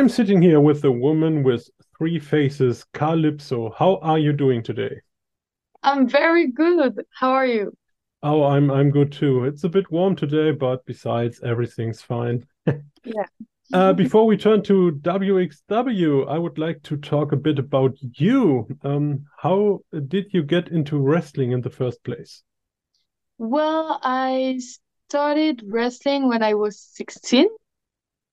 I'm 0.00 0.08
sitting 0.08 0.40
here 0.40 0.60
with 0.60 0.80
the 0.80 0.90
woman 0.90 1.42
with 1.42 1.68
three 1.98 2.18
faces, 2.18 2.86
Calypso. 2.94 3.70
How 3.76 3.96
are 3.96 4.18
you 4.18 4.32
doing 4.32 4.62
today? 4.62 5.02
I'm 5.82 6.08
very 6.08 6.46
good. 6.50 7.04
How 7.12 7.32
are 7.32 7.44
you? 7.44 7.76
Oh, 8.22 8.44
I'm 8.44 8.70
I'm 8.70 8.90
good 8.90 9.12
too. 9.12 9.44
It's 9.44 9.64
a 9.64 9.68
bit 9.68 9.92
warm 9.92 10.16
today, 10.16 10.52
but 10.52 10.86
besides, 10.86 11.42
everything's 11.44 12.00
fine. 12.00 12.46
Yeah. 12.66 13.26
Uh, 13.72 13.92
before 13.92 14.26
we 14.26 14.36
turn 14.36 14.60
to 14.60 14.98
WXW, 15.02 16.28
I 16.28 16.36
would 16.38 16.58
like 16.58 16.82
to 16.82 16.96
talk 16.96 17.30
a 17.30 17.36
bit 17.36 17.60
about 17.60 17.96
you. 18.00 18.66
Um, 18.82 19.26
how 19.38 19.78
did 20.08 20.26
you 20.32 20.42
get 20.42 20.70
into 20.70 20.98
wrestling 20.98 21.52
in 21.52 21.60
the 21.60 21.70
first 21.70 22.02
place? 22.02 22.42
Well, 23.38 24.00
I 24.02 24.60
started 25.08 25.62
wrestling 25.64 26.26
when 26.26 26.42
I 26.42 26.54
was 26.54 26.80
16, 26.80 27.46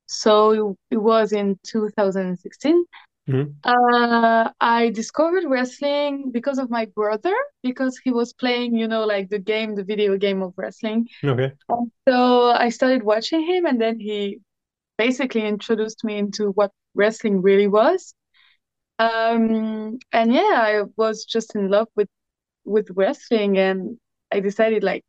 so 0.08 0.76
it 0.92 0.98
was 0.98 1.34
in 1.34 1.60
2016. 1.64 2.86
Mhm. 3.30 3.56
Uh, 3.64 4.52
I 4.62 4.90
discovered 4.92 5.44
wrestling 5.46 6.32
because 6.32 6.58
of 6.60 6.70
my 6.70 6.86
brother, 6.86 7.36
because 7.64 7.98
he 7.98 8.12
was 8.12 8.34
playing, 8.34 8.76
you 8.76 8.88
know, 8.88 9.06
like 9.06 9.30
the 9.30 9.40
game, 9.40 9.76
the 9.76 9.84
video 9.84 10.18
game 10.18 10.42
of 10.42 10.54
wrestling. 10.58 11.08
Okay. 11.24 11.52
And 11.70 11.92
so 12.08 12.52
I 12.52 12.70
started 12.70 13.04
watching 13.04 13.46
him, 13.46 13.66
and 13.66 13.82
then 13.82 14.00
he 14.00 14.40
basically 14.98 15.46
introduced 15.46 16.04
me 16.04 16.18
into 16.18 16.52
what 16.52 16.72
wrestling 16.96 17.42
really 17.42 17.68
was. 17.68 18.14
Um, 19.00 20.00
and 20.12 20.34
yeah, 20.34 20.55
I 20.55 20.84
was 20.98 21.26
just 21.26 21.55
in 21.55 21.70
love 21.70 21.88
with 21.96 22.10
with 22.66 22.90
wrestling, 22.96 23.58
and 23.58 24.00
I 24.32 24.40
decided 24.42 24.84
like, 24.84 25.04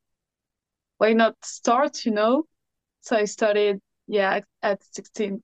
why 0.99 1.12
not 1.12 1.35
start, 1.45 2.05
you 2.05 2.12
know? 2.12 2.45
So 3.03 3.17
I 3.17 3.25
started, 3.25 3.81
yeah, 4.09 4.34
at, 4.37 4.45
at 4.62 4.83
16. 4.95 5.42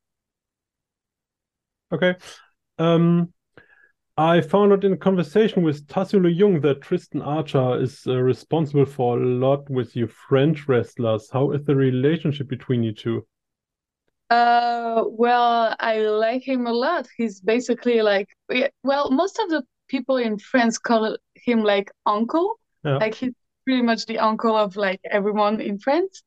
Okay. 1.93 2.17
Um, 2.79 3.33
I 4.17 4.41
found 4.41 4.73
out 4.73 4.85
in 4.85 4.93
a 4.93 4.97
conversation 4.97 5.63
with 5.63 5.87
Tassilo 5.87 6.35
Jung 6.35 6.61
that 6.61 6.83
Tristan 6.83 7.21
Archer 7.23 7.81
is 7.81 8.03
uh, 8.07 8.21
responsible 8.21 8.87
for 8.87 9.19
a 9.19 9.27
lot 9.27 9.69
with 9.69 9.95
you 9.95 10.07
French 10.07 10.69
wrestlers. 10.69 11.29
How 11.33 11.51
is 11.53 11.65
the 11.65 11.77
relationship 11.77 12.49
between 12.49 12.83
you 12.83 12.93
two? 12.93 13.27
Uh, 14.31 15.05
well, 15.07 15.77
I 15.79 15.99
like 15.99 16.43
him 16.43 16.67
a 16.67 16.73
lot. 16.73 17.07
He's 17.17 17.41
basically 17.41 18.03
like, 18.03 18.29
well, 18.83 19.11
most 19.11 19.39
of 19.39 19.51
the 19.51 19.63
people 19.89 20.17
in 20.17 20.39
France 20.39 20.79
call 20.79 21.17
him 21.35 21.63
like 21.63 21.91
uncle. 22.07 22.59
Yeah. 22.85 22.99
Like 22.99 23.15
he's 23.15 23.33
pretty 23.65 23.83
much 23.83 24.07
the 24.07 24.19
uncle 24.19 24.57
of 24.57 24.77
like 24.77 25.01
everyone 25.11 25.61
in 25.61 25.79
France. 25.79 26.23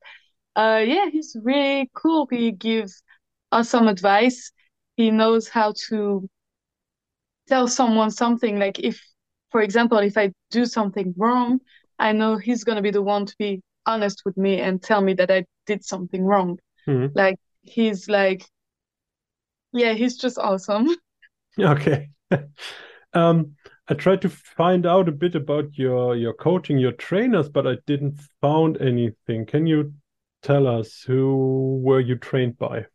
Uh, 0.58 0.84
yeah, 0.86 1.10
he's 1.10 1.38
really 1.44 1.90
cool. 1.94 2.28
He 2.32 2.52
gives 2.52 3.04
us 3.54 3.70
some 3.70 3.88
advice. 3.88 4.52
He 4.98 5.12
knows 5.12 5.48
how 5.48 5.74
to 5.90 6.30
tell 7.48 7.68
someone 7.68 8.12
something. 8.12 8.60
Like 8.60 8.80
if, 8.80 9.02
for 9.52 9.62
example, 9.62 9.98
if 10.00 10.18
I 10.18 10.34
do 10.52 10.66
something 10.66 11.14
wrong, 11.18 11.60
I 12.00 12.12
know 12.12 12.38
he's 12.38 12.64
gonna 12.64 12.82
be 12.82 12.92
the 12.92 13.02
one 13.02 13.26
to 13.26 13.36
be 13.40 13.62
honest 13.86 14.24
with 14.26 14.38
me 14.38 14.60
and 14.60 14.82
tell 14.82 15.02
me 15.02 15.14
that 15.16 15.32
I 15.32 15.46
did 15.66 15.86
something 15.86 16.24
wrong. 16.26 16.60
Mhm. 16.88 17.16
Like 17.16 17.40
he's 17.64 18.10
like, 18.10 18.46
yeah, 19.74 19.94
he's 19.94 20.18
just 20.18 20.38
awesome. 20.38 20.88
Okay. 21.60 22.10
Um, 23.14 23.56
I 23.88 23.96
tried 23.96 24.22
to 24.24 24.30
find 24.30 24.86
out 24.86 25.10
a 25.10 25.14
bit 25.14 25.36
about 25.36 25.78
your 25.78 26.16
your 26.16 26.34
coaching, 26.34 26.78
your 26.78 26.92
trainers, 26.92 27.50
but 27.50 27.66
I 27.66 27.78
didn't 27.88 28.20
found 28.42 28.82
anything. 28.82 29.46
Can 29.46 29.66
you 29.66 29.94
tell 30.42 30.68
us 30.68 31.02
who 31.04 31.80
were 31.84 32.00
you 32.00 32.16
trained 32.18 32.58
by? 32.58 32.86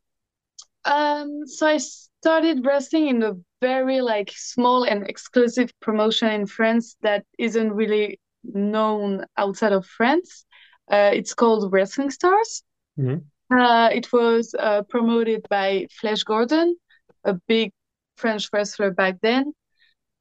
Um, 0.85 1.47
so 1.47 1.67
I 1.67 1.79
started 1.79 2.65
wrestling 2.67 3.09
in 3.09 3.23
a 3.23 3.35
very 3.61 4.01
like 4.01 4.33
small 4.35 4.85
and 4.85 5.09
exclusive 5.09 5.71
promotion 5.81 6.29
in 6.29 6.47
France 6.47 6.97
that 7.03 7.25
isn't 7.39 7.73
really 7.73 8.19
known 8.45 9.25
outside 9.37 9.73
of 9.73 9.87
France. 9.87 10.45
Uh, 10.91 11.11
it's 11.13 11.35
called 11.35 11.73
Wrestling 11.73 12.11
Stars. 12.11 12.63
Mhm. 12.97 13.31
Uh, 13.51 13.91
it 13.93 14.13
was 14.13 14.55
uh, 14.59 14.83
promoted 14.85 15.47
by 15.51 15.87
Flash 16.01 16.25
Gordon, 16.25 16.77
a 17.25 17.35
big 17.49 17.73
French 18.17 18.49
wrestler 18.53 18.91
back 18.91 19.21
then. 19.23 19.53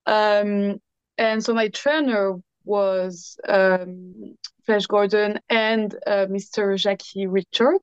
Um, 0.06 0.82
and 1.18 1.44
so 1.44 1.54
my 1.54 1.70
trainer 1.70 2.36
was 2.64 3.38
um, 3.48 4.36
Flash 4.66 4.86
Gordon 4.88 5.40
and 5.50 5.96
uh, 6.06 6.28
Mr. 6.30 6.76
Jackie 6.76 7.28
Richard. 7.28 7.80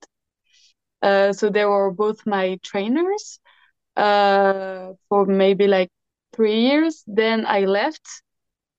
Uh, 1.01 1.33
so 1.33 1.49
they 1.49 1.65
were 1.65 1.91
both 1.91 2.25
my 2.25 2.59
trainers 2.63 3.39
uh, 3.95 4.93
for 5.07 5.25
maybe 5.25 5.67
like 5.67 5.89
three 6.33 6.61
years. 6.61 7.03
Then 7.07 7.45
I 7.45 7.61
left 7.61 8.07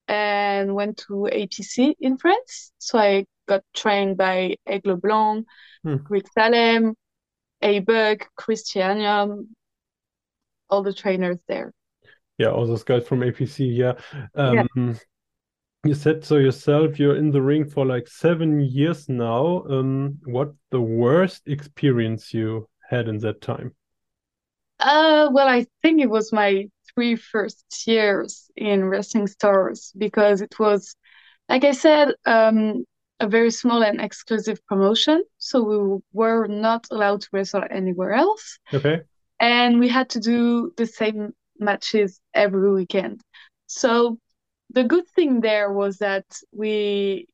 and 0.09 0.75
went 0.75 0.99
to 1.09 1.29
APC 1.33 1.95
in 2.01 2.19
France. 2.19 2.73
So 2.79 2.99
I 2.99 3.27
got 3.49 3.63
trained 3.75 4.17
by 4.17 4.57
Aigle 4.69 5.01
Blanc, 5.01 5.47
Hmm. 5.83 5.97
Rick 6.11 6.27
Salem, 6.35 6.95
A-Bug, 7.63 8.27
Christianium, 8.39 9.49
all 10.69 10.83
the 10.83 10.93
trainers 10.93 11.39
there. 11.49 11.73
Yeah, 12.39 12.49
all 12.49 12.67
those 12.67 12.85
guys 12.85 13.07
from 13.07 13.21
APC. 13.21 13.77
Yeah. 13.77 13.95
Yeah. 14.37 14.65
You 15.85 15.95
said 15.95 16.25
so 16.25 16.37
yourself, 16.37 16.99
you're 16.99 17.17
in 17.17 17.31
the 17.31 17.41
ring 17.41 17.65
for 17.65 17.87
like 17.87 18.07
seven 18.07 18.61
years 18.61 19.09
now. 19.09 19.65
Um, 19.65 20.19
what 20.25 20.53
the 20.71 20.81
worst 20.81 21.43
experience 21.47 22.35
you 22.35 22.69
had 22.91 23.09
in 23.09 23.19
that 23.19 23.41
time? 23.41 23.75
Uh, 24.79 25.31
well, 25.33 25.49
I 25.49 25.67
think 25.81 26.01
it 26.01 26.11
was 26.11 26.33
my 26.33 26.69
three 26.95 27.17
first 27.17 27.65
years 27.87 28.51
in 28.57 28.85
Wrestling 28.85 29.27
Stars 29.27 29.93
because 29.97 30.43
it 30.43 30.59
was, 30.59 30.95
like 31.49 31.65
I 31.65 31.73
said, 31.73 32.15
um, 32.27 32.85
a 33.21 33.27
very 33.27 33.51
small 33.51 33.83
and 33.83 34.01
exclusive 34.01 34.65
promotion. 34.67 35.23
So 35.39 35.63
we 35.63 36.01
were 36.13 36.47
not 36.47 36.87
allowed 36.91 37.23
to 37.23 37.29
wrestle 37.33 37.65
anywhere 37.71 38.13
else. 38.13 38.59
Okay. 38.73 39.03
And 39.39 39.81
we 39.81 39.89
had 39.89 40.11
to 40.11 40.21
do 40.21 40.73
the 40.77 40.87
same 40.87 41.33
matches 41.59 42.21
every 42.35 42.71
weekend. 42.73 43.23
So 43.67 44.19
the 44.73 44.85
good 44.85 45.09
thing 45.09 45.41
there 45.41 45.73
was 45.73 45.99
that 45.99 46.25
we 46.53 47.27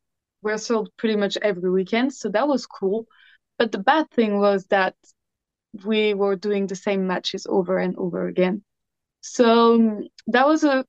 wrestled 0.42 0.90
pretty 0.96 1.16
much 1.16 1.36
every 1.42 1.70
weekend. 1.70 2.14
So 2.14 2.28
that 2.30 2.48
was 2.48 2.66
cool. 2.66 3.06
But 3.58 3.72
the 3.72 3.78
bad 3.78 4.10
thing 4.10 4.38
was 4.38 4.66
that 4.66 4.94
we 5.84 6.14
were 6.14 6.36
doing 6.36 6.66
the 6.66 6.76
same 6.76 7.06
matches 7.06 7.46
over 7.48 7.78
and 7.78 7.96
over 7.96 8.26
again. 8.28 8.62
So 9.20 9.74
um, 9.74 10.08
that 10.28 10.46
was 10.46 10.64
a 10.64 10.84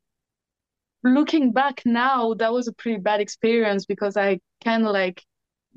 looking 1.03 1.51
back 1.51 1.81
now, 1.85 2.33
that 2.35 2.53
was 2.53 2.67
a 2.67 2.73
pretty 2.73 2.99
bad 2.99 3.21
experience 3.21 3.85
because 3.85 4.17
I 4.17 4.39
kind 4.63 4.85
of 4.85 4.91
like 4.93 5.23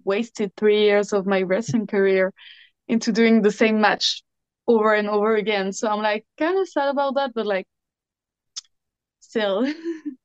wasted 0.04 0.52
three 0.56 0.82
years 0.82 1.12
of 1.12 1.26
my 1.26 1.42
wrestling 1.42 1.86
career 1.86 2.32
into 2.88 3.12
doing 3.12 3.42
the 3.42 3.50
same 3.52 3.80
match 3.80 4.22
over 4.66 4.94
and 4.94 5.08
over 5.08 5.36
again. 5.36 5.72
So 5.72 5.88
I'm 5.88 6.02
like 6.02 6.24
kind 6.38 6.58
of 6.58 6.68
sad 6.68 6.88
about 6.88 7.14
that, 7.16 7.32
but 7.34 7.46
like 7.46 7.66
still. 9.20 9.72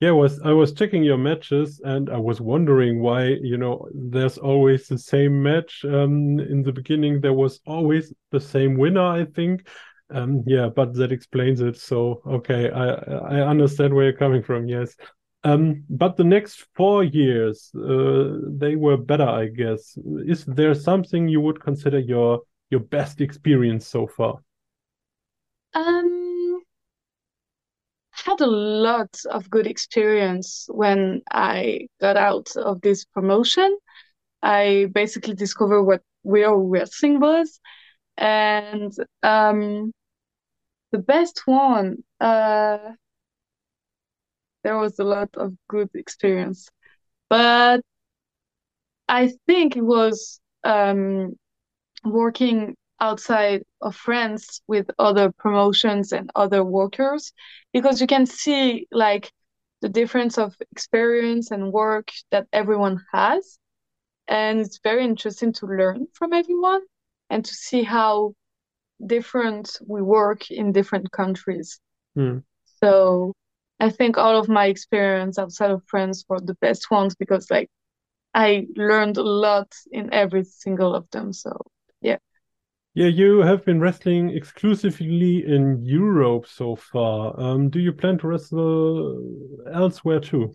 Yeah, 0.00 0.10
I 0.10 0.12
was 0.12 0.40
I 0.40 0.52
was 0.52 0.72
checking 0.72 1.02
your 1.02 1.18
matches 1.18 1.80
and 1.84 2.08
I 2.08 2.18
was 2.18 2.40
wondering 2.40 3.00
why, 3.00 3.24
you 3.42 3.56
know, 3.56 3.88
there's 3.92 4.38
always 4.38 4.86
the 4.86 4.98
same 4.98 5.42
match. 5.42 5.84
Um, 5.84 6.38
in 6.38 6.62
the 6.62 6.72
beginning 6.72 7.20
there 7.20 7.32
was 7.32 7.60
always 7.66 8.12
the 8.30 8.40
same 8.40 8.76
winner, 8.78 9.04
I 9.04 9.24
think. 9.24 9.66
Um, 10.10 10.44
yeah, 10.46 10.68
but 10.68 10.94
that 10.94 11.10
explains 11.10 11.60
it. 11.60 11.76
So 11.76 12.22
okay, 12.26 12.70
I 12.70 12.86
I 13.38 13.40
understand 13.48 13.92
where 13.92 14.04
you're 14.04 14.12
coming 14.24 14.42
from, 14.42 14.68
yes. 14.68 14.94
Um, 15.44 15.84
but 15.90 16.16
the 16.16 16.24
next 16.24 16.66
four 16.74 17.02
years, 17.04 17.70
uh, 17.74 18.38
they 18.48 18.76
were 18.76 18.96
better, 18.96 19.28
I 19.28 19.46
guess. 19.46 19.96
Is 20.26 20.44
there 20.44 20.74
something 20.74 21.28
you 21.28 21.40
would 21.40 21.60
consider 21.60 21.98
your 21.98 22.42
your 22.70 22.80
best 22.80 23.20
experience 23.20 23.86
so 23.86 24.06
far? 24.06 24.38
Um, 25.74 26.17
had 28.28 28.40
a 28.40 28.46
lot 28.46 29.20
of 29.30 29.48
good 29.50 29.66
experience 29.66 30.66
when 30.68 31.22
I 31.30 31.88
got 32.00 32.16
out 32.16 32.48
of 32.56 32.80
this 32.82 33.04
promotion. 33.04 33.76
I 34.42 34.88
basically 34.92 35.34
discovered 35.34 35.84
what 35.84 36.02
real 36.24 36.56
wrestling 36.56 37.20
was. 37.20 37.60
And 38.16 38.92
um, 39.22 39.92
the 40.92 40.98
best 40.98 41.42
one, 41.46 42.04
uh, 42.20 42.78
there 44.62 44.76
was 44.76 44.98
a 44.98 45.04
lot 45.04 45.30
of 45.34 45.54
good 45.68 45.88
experience. 45.94 46.68
But 47.30 47.80
I 49.08 49.32
think 49.46 49.76
it 49.76 49.84
was 49.84 50.40
um, 50.64 51.36
working 52.04 52.76
outside 53.00 53.62
of 53.80 53.94
France 53.96 54.60
with 54.66 54.90
other 54.98 55.30
promotions 55.32 56.12
and 56.12 56.30
other 56.34 56.64
workers 56.64 57.32
because 57.72 58.00
you 58.00 58.06
can 58.06 58.26
see 58.26 58.86
like 58.90 59.32
the 59.80 59.88
difference 59.88 60.38
of 60.38 60.54
experience 60.72 61.50
and 61.50 61.72
work 61.72 62.10
that 62.30 62.46
everyone 62.52 63.04
has. 63.12 63.58
And 64.26 64.60
it's 64.60 64.80
very 64.82 65.04
interesting 65.04 65.52
to 65.54 65.66
learn 65.66 66.06
from 66.12 66.32
everyone 66.32 66.82
and 67.30 67.44
to 67.44 67.54
see 67.54 67.82
how 67.82 68.34
different 69.04 69.78
we 69.86 70.02
work 70.02 70.50
in 70.50 70.72
different 70.72 71.10
countries. 71.12 71.80
Hmm. 72.14 72.38
So 72.82 73.32
I 73.80 73.90
think 73.90 74.18
all 74.18 74.38
of 74.38 74.48
my 74.48 74.66
experience 74.66 75.38
outside 75.38 75.70
of 75.70 75.82
France 75.86 76.24
were 76.28 76.40
the 76.40 76.54
best 76.54 76.90
ones 76.90 77.14
because 77.14 77.50
like 77.50 77.70
I 78.34 78.66
learned 78.76 79.16
a 79.16 79.22
lot 79.22 79.72
in 79.90 80.12
every 80.12 80.44
single 80.44 80.94
of 80.94 81.08
them. 81.10 81.32
So 81.32 81.56
yeah. 82.02 82.18
Yeah, 82.94 83.06
you 83.06 83.38
have 83.40 83.64
been 83.64 83.80
wrestling 83.80 84.28
exclusively 84.30 85.42
in 85.46 85.82
Europe 85.86 86.46
so 86.46 86.76
far. 86.76 87.38
Um, 87.40 87.70
do 87.70 87.78
you 87.80 87.92
plan 87.94 88.18
to 88.18 88.26
wrestle 88.28 89.22
elsewhere 89.72 90.20
too? 90.20 90.54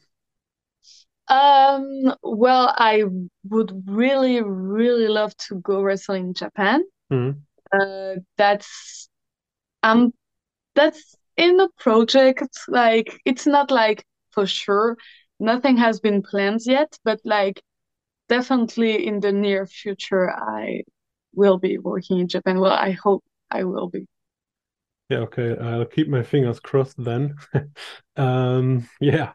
Um, 1.30 2.14
well, 2.22 2.74
I 2.78 3.04
would 3.50 3.84
really, 3.88 4.42
really 4.42 5.08
love 5.08 5.36
to 5.48 5.56
go 5.56 5.82
wrestle 5.82 6.16
in 6.16 6.34
Japan. 6.34 6.84
Mhm. 7.10 7.44
Uh, 7.74 8.16
that's 8.38 9.10
um 9.84 10.14
that's 10.76 11.16
in 11.38 11.58
the 11.58 11.70
project. 11.80 12.48
Like 12.70 13.20
it's 13.26 13.48
not 13.48 13.72
like 13.72 14.06
for 14.32 14.48
sure. 14.48 14.98
Nothing 15.40 15.78
has 15.78 16.00
been 16.02 16.24
planned 16.24 16.62
yet, 16.66 16.98
but 17.06 17.22
like 17.26 17.62
definitely 18.30 19.08
in 19.08 19.20
the 19.22 19.32
near 19.34 19.66
future, 19.68 20.32
I 20.32 20.84
will 21.34 21.58
be 21.58 21.78
working 21.78 22.20
in 22.20 22.28
Japan. 22.28 22.60
Well, 22.60 22.74
I 22.74 22.92
hope 22.92 23.24
I 23.52 23.64
will 23.66 23.90
be. 23.90 24.08
Yeah, 25.10 25.20
okay. 25.20 25.58
I'll 25.58 25.86
keep 25.86 26.08
my 26.08 26.24
fingers 26.24 26.60
crossed 26.60 27.04
then. 27.04 27.36
Um, 28.16 28.88
yeah. 29.00 29.34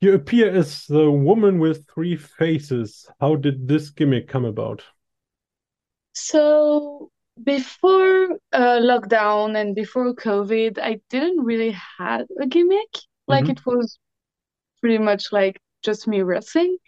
You 0.00 0.14
appear 0.14 0.50
as 0.54 0.86
the 0.86 1.10
woman 1.10 1.58
with 1.60 1.86
three 1.88 2.16
faces. 2.16 3.08
How 3.20 3.36
did 3.36 3.68
this 3.68 3.90
gimmick 3.90 4.28
come 4.28 4.44
about? 4.44 4.84
So 6.14 7.10
before 7.42 8.30
uh, 8.52 8.78
lockdown 8.80 9.56
and 9.60 9.74
before 9.74 10.14
COVID, 10.14 10.78
I 10.78 11.00
didn't 11.10 11.44
really 11.44 11.76
had 11.98 12.26
a 12.40 12.46
gimmick. 12.46 12.94
Like 13.26 13.48
Mhm. 13.48 13.50
it 13.50 13.64
was 13.66 13.98
pretty 14.80 14.98
much 14.98 15.32
like 15.32 15.60
just 15.82 16.08
me 16.08 16.22
wrestling. 16.22 16.78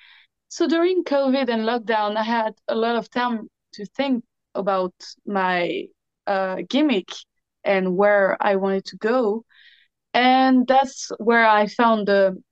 So 0.48 0.68
during 0.68 1.04
COVID 1.04 1.48
and 1.50 1.64
lockdown, 1.64 2.16
I 2.16 2.24
had 2.24 2.54
a 2.68 2.74
lot 2.76 2.96
of 2.96 3.10
time 3.10 3.48
to 3.76 3.87
think 3.87 4.25
about 4.55 4.94
my 5.26 5.84
uh, 6.26 6.58
gimmick 6.69 7.08
and 7.64 7.96
where 7.96 8.37
I 8.40 8.56
wanted 8.56 8.84
to 8.87 8.96
go. 8.99 9.44
And 10.14 10.67
that's 10.67 11.11
where 11.19 11.46
I 11.46 11.67
found 11.67 12.08
the 12.08 12.43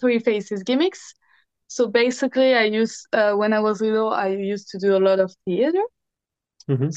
three 0.00 0.18
faces 0.18 0.62
gimmicks. 0.62 1.14
So 1.68 1.88
basically, 1.88 2.54
I 2.54 2.64
used 2.64 3.06
uh, 3.12 3.34
when 3.34 3.52
I 3.52 3.60
was 3.60 3.80
little, 3.80 4.10
I 4.10 4.28
used 4.28 4.68
to 4.70 4.78
do 4.78 4.96
a 4.96 5.00
lot 5.00 5.20
of 5.20 5.34
theater. 5.46 5.82
Mhm. 6.68 6.92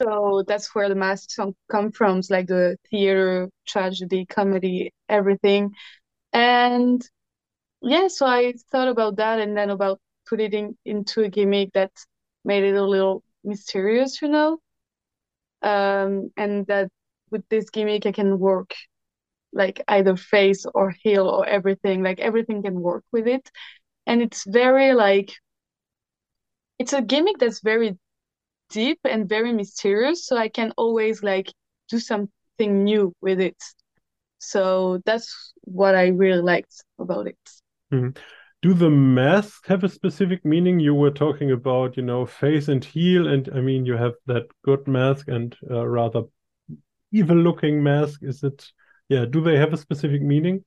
So 0.00 0.44
that's 0.46 0.74
where 0.74 0.88
the 0.88 0.94
masks 0.94 1.34
come 1.34 1.54
come 1.70 1.90
from, 1.90 2.18
it's 2.18 2.30
like 2.30 2.46
the 2.46 2.76
theater, 2.90 3.48
tragedy, 3.66 4.26
comedy, 4.26 4.92
everything. 5.08 5.72
And 6.32 7.02
yeah, 7.82 8.08
so 8.08 8.26
I 8.26 8.54
thought 8.70 8.88
about 8.88 9.16
that 9.16 9.40
and 9.40 9.56
then 9.56 9.70
about 9.70 10.00
putting 10.28 10.46
it 10.46 10.54
in, 10.54 10.78
into 10.84 11.22
a 11.22 11.28
gimmick 11.28 11.72
that 11.74 11.92
made 12.48 12.64
it 12.64 12.76
a 12.76 12.84
little 12.84 13.22
mysterious, 13.44 14.22
you 14.22 14.28
know? 14.30 14.60
Um, 15.62 16.30
and 16.36 16.66
that 16.66 16.88
with 17.30 17.48
this 17.48 17.70
gimmick, 17.70 18.06
I 18.06 18.12
can 18.12 18.38
work 18.38 18.74
like 19.52 19.82
either 19.88 20.16
face 20.16 20.66
or 20.74 20.90
heel 20.90 21.28
or 21.28 21.46
everything, 21.46 22.02
like 22.02 22.20
everything 22.20 22.62
can 22.62 22.80
work 22.80 23.04
with 23.12 23.28
it. 23.28 23.50
And 24.06 24.22
it's 24.22 24.44
very 24.46 24.94
like, 24.94 25.32
it's 26.78 26.92
a 26.92 27.02
gimmick 27.02 27.38
that's 27.38 27.60
very 27.60 27.98
deep 28.70 29.00
and 29.04 29.28
very 29.28 29.52
mysterious, 29.52 30.26
so 30.26 30.36
I 30.36 30.48
can 30.48 30.72
always 30.76 31.22
like 31.22 31.52
do 31.90 31.98
something 31.98 32.84
new 32.84 33.14
with 33.22 33.40
it. 33.40 33.56
So 34.38 35.00
that's 35.06 35.54
what 35.62 35.94
I 35.96 36.08
really 36.08 36.42
liked 36.42 36.84
about 36.98 37.28
it. 37.28 37.38
Mhm. 37.92 38.14
Do 38.62 38.74
the 38.74 38.90
masks 38.90 39.68
have 39.68 39.84
a 39.84 39.88
specific 39.88 40.44
meaning? 40.44 40.80
You 40.80 40.94
were 40.94 41.10
talking 41.10 41.50
about, 41.52 41.96
you 41.96 42.02
know, 42.02 42.26
face 42.26 42.68
and 42.68 42.84
heel, 42.84 43.26
and 43.28 43.48
I 43.54 43.60
mean, 43.60 43.86
you 43.86 43.96
have 43.96 44.14
that 44.26 44.48
good 44.64 44.86
mask 44.88 45.28
and 45.28 45.56
uh, 45.70 45.86
rather 45.86 46.22
evil-looking 47.12 47.82
mask. 47.82 48.20
Is 48.22 48.42
it, 48.42 48.66
yeah, 49.08 49.24
do 49.24 49.40
they 49.40 49.56
have 49.58 49.72
a 49.72 49.76
specific 49.76 50.22
meaning? 50.22 50.64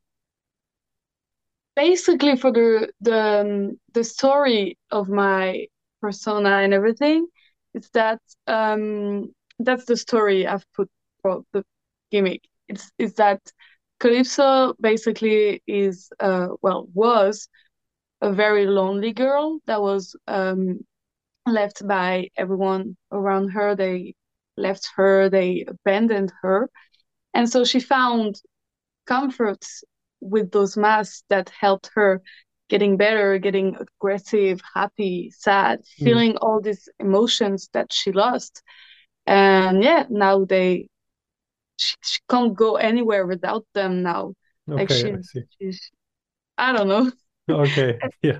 Basically, 1.75 2.35
for 2.35 2.51
the 2.51 2.91
the 3.01 3.19
um, 3.41 3.79
the 3.93 4.03
story 4.03 4.77
of 4.91 5.09
my 5.09 5.67
persona 6.01 6.49
and 6.63 6.73
everything, 6.73 7.27
it's 7.73 7.89
that 7.91 8.19
um 8.47 9.33
that's 9.59 9.85
the 9.85 9.95
story 9.97 10.45
I've 10.45 10.65
put 10.73 10.89
for 11.21 11.43
the 11.53 11.63
gimmick. 12.11 12.43
It's 12.67 12.91
it's 12.97 13.13
that 13.15 13.41
Calypso 13.99 14.73
basically 14.81 15.63
is 15.65 16.09
uh 16.19 16.49
well 16.61 16.87
was 16.93 17.47
a 18.21 18.31
very 18.31 18.65
lonely 18.67 19.13
girl 19.13 19.59
that 19.67 19.81
was 19.81 20.15
um 20.27 20.79
left 21.47 21.87
by 21.87 22.29
everyone 22.37 22.97
around 23.11 23.49
her. 23.49 23.75
They 23.75 24.15
left 24.57 24.89
her, 24.95 25.29
they 25.29 25.65
abandoned 25.67 26.33
her. 26.41 26.69
And 27.33 27.49
so 27.49 27.63
she 27.65 27.79
found 27.79 28.41
comfort 29.07 29.65
with 30.21 30.51
those 30.51 30.77
masks 30.77 31.23
that 31.29 31.49
helped 31.49 31.91
her 31.95 32.21
getting 32.69 32.97
better, 32.97 33.37
getting 33.39 33.75
aggressive, 33.77 34.61
happy, 34.75 35.31
sad, 35.35 35.81
Mm. 35.99 36.21
feeling 36.21 36.37
all 36.37 36.61
these 36.61 36.87
emotions 36.99 37.69
that 37.73 37.93
she 37.93 38.11
lost. 38.11 38.63
And 39.27 39.83
yeah, 39.83 40.05
now 40.09 40.45
they 40.45 40.89
she, 41.77 41.95
she 42.03 42.19
can't 42.29 42.55
go 42.55 42.75
anywhere 42.75 43.25
without 43.27 43.65
them 43.73 44.03
now. 44.03 44.33
Like 44.75 44.89
Okay, 44.89 45.05
I 45.05 45.21
she's 45.21 45.33
see. 45.33 45.43
she's 45.59 45.91
I 46.57 46.73
don't 46.73 46.87
know. 46.89 47.11
Okay, 47.51 47.99
yeah. 48.21 48.39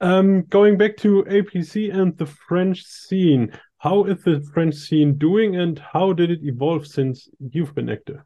Um, 0.00 0.42
going 0.42 0.78
back 0.78 0.96
to 0.98 1.24
APC 1.24 1.92
and 1.92 2.16
the 2.16 2.26
French 2.26 2.84
scene, 2.84 3.52
how 3.78 4.04
is 4.04 4.22
the 4.22 4.40
French 4.52 4.74
scene 4.74 5.18
doing 5.18 5.56
and 5.56 5.78
how 5.78 6.12
did 6.12 6.30
it 6.30 6.40
evolve 6.42 6.86
since 6.86 7.28
you've 7.52 7.74
been 7.74 7.88
active? 7.88 8.20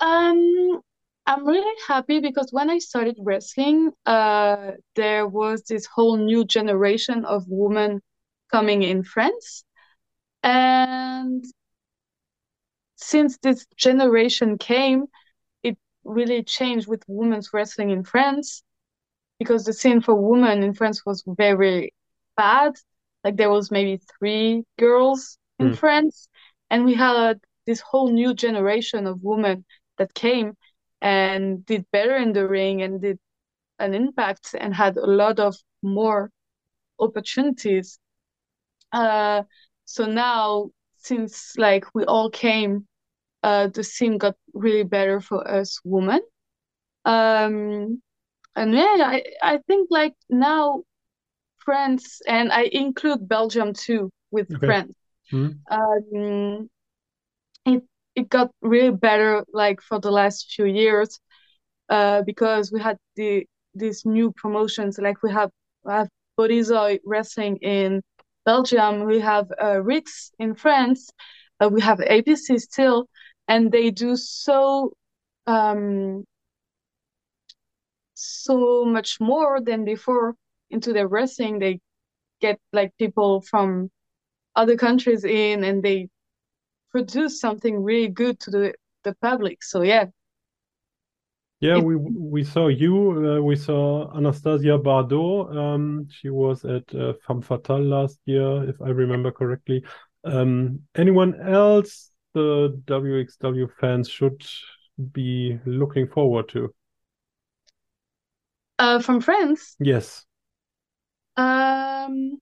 Um, 0.00 0.80
I'm 1.26 1.46
really 1.46 1.74
happy 1.88 2.20
because 2.20 2.52
when 2.52 2.70
I 2.70 2.78
started 2.78 3.16
wrestling, 3.18 3.90
uh, 4.06 4.72
there 4.94 5.26
was 5.26 5.62
this 5.62 5.86
whole 5.86 6.16
new 6.16 6.44
generation 6.44 7.24
of 7.24 7.44
women 7.48 8.00
coming 8.52 8.82
in 8.82 9.02
France. 9.02 9.64
And 10.42 11.44
since 12.96 13.38
this 13.38 13.66
generation 13.76 14.58
came, 14.58 15.06
really 16.04 16.42
changed 16.42 16.88
with 16.88 17.04
women's 17.08 17.52
wrestling 17.52 17.90
in 17.90 18.04
France 18.04 18.62
because 19.38 19.64
the 19.64 19.72
scene 19.72 20.00
for 20.00 20.14
women 20.14 20.62
in 20.62 20.74
France 20.74 21.04
was 21.06 21.22
very 21.26 21.92
bad. 22.36 22.74
Like 23.24 23.36
there 23.36 23.50
was 23.50 23.70
maybe 23.70 24.00
three 24.18 24.64
girls 24.78 25.38
in 25.58 25.70
Hmm. 25.70 25.74
France, 25.74 26.28
and 26.70 26.84
we 26.84 26.94
had 26.94 27.40
this 27.66 27.80
whole 27.80 28.10
new 28.10 28.34
generation 28.34 29.06
of 29.06 29.22
women 29.22 29.64
that 29.98 30.14
came 30.14 30.56
and 31.00 31.64
did 31.66 31.86
better 31.90 32.16
in 32.16 32.32
the 32.32 32.46
ring 32.48 32.82
and 32.82 33.00
did 33.00 33.18
an 33.78 33.94
impact 33.94 34.54
and 34.58 34.74
had 34.74 34.96
a 34.96 35.06
lot 35.06 35.40
of 35.40 35.56
more 35.82 36.30
opportunities. 37.00 37.98
Uh, 38.92 39.42
so 39.84 40.06
now, 40.06 40.70
since 40.96 41.56
like 41.58 41.84
we 41.94 42.04
all 42.04 42.30
came, 42.30 42.86
uh, 43.44 43.68
the 43.68 43.84
scene 43.84 44.18
got 44.18 44.36
really 44.54 44.84
better 44.84 45.20
for 45.20 45.46
us 45.48 45.80
women. 45.84 46.22
Um, 47.04 48.02
and 48.56 48.74
yeah, 48.74 48.96
I, 49.00 49.24
I 49.42 49.58
think 49.68 49.88
like 49.90 50.14
now 50.30 50.84
France, 51.58 52.20
and 52.28 52.52
I 52.52 52.64
include 52.72 53.28
Belgium 53.28 53.72
too 53.74 54.10
with 54.32 54.48
Okay. 54.54 54.66
France. 54.66 54.94
Mhm. 55.32 55.64
Um, 55.70 56.70
it 57.66 57.82
it 58.14 58.28
got 58.28 58.50
really 58.62 58.90
better 58.92 59.44
like 59.52 59.80
for 59.80 59.98
the 60.00 60.10
last 60.10 60.52
few 60.54 60.66
years, 60.66 61.18
uh, 61.90 62.22
because 62.22 62.72
we 62.72 62.80
had 62.80 62.98
the 63.16 63.46
these 63.74 64.04
new 64.06 64.32
promotions. 64.32 64.98
Like 64.98 65.22
we 65.22 65.32
have 65.32 65.50
we 65.84 65.92
have 65.92 66.08
Bodizoy 66.38 67.00
wrestling 67.06 67.58
in 67.58 68.02
Belgium, 68.46 69.04
we 69.06 69.20
have 69.20 69.48
uh, 69.62 69.80
Ritz 69.82 70.32
in 70.40 70.54
France, 70.54 71.10
uh, 71.60 71.68
we 71.68 71.80
have 71.82 72.00
APC 72.00 72.58
still, 72.58 73.06
and 73.48 73.70
they 73.72 73.90
do 73.90 74.16
so 74.16 74.92
um 75.46 76.24
so 78.14 78.84
much 78.84 79.20
more 79.20 79.60
than 79.60 79.84
before 79.84 80.34
into 80.70 80.92
their 80.92 81.08
wrestling. 81.08 81.58
They 81.58 81.80
get 82.40 82.58
like 82.72 82.96
people 82.98 83.42
from 83.42 83.90
other 84.56 84.76
countries 84.76 85.24
in 85.24 85.64
and 85.64 85.82
they 85.82 86.08
produce 86.90 87.40
something 87.40 87.82
really 87.82 88.08
good 88.08 88.40
to 88.40 88.50
the, 88.50 88.74
the 89.04 89.14
public. 89.22 89.62
So 89.62 89.82
yeah, 89.82 90.06
Yeah, 91.60 91.76
it 91.76 91.86
we 91.86 91.96
we 91.96 92.44
saw 92.44 92.68
you. 92.68 93.38
Uh, 93.38 93.40
we 93.40 93.56
saw 93.56 94.14
Anastasia 94.16 94.78
Bardot. 94.78 95.56
Um, 95.56 96.06
she 96.10 96.28
was 96.28 96.64
at 96.64 96.94
uh, 96.94 97.14
Femme 97.26 97.40
Fatale 97.40 97.82
last 97.88 98.20
year, 98.26 98.68
if 98.68 98.80
I 98.82 98.88
remember 98.90 99.30
correctly. 99.30 99.82
Um, 100.24 100.80
anyone 100.94 101.40
else 101.40 102.10
the 102.34 102.80
WXW 102.86 103.70
fans 103.80 104.08
should 104.08 104.44
be 105.12 105.58
looking 105.64 106.06
forward 106.06 106.48
to? 106.50 106.74
Uh, 108.78 109.00
from 109.00 109.20
France? 109.20 109.76
Yes. 109.78 110.24
Um, 111.36 112.38